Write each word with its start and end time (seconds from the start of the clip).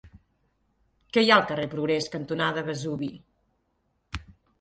Què 1.17 1.23
hi 1.25 1.27
ha 1.33 1.35
al 1.35 1.43
carrer 1.51 1.67
Progrés 1.73 2.07
cantonada 2.15 2.63
Vesuvi? 2.71 3.11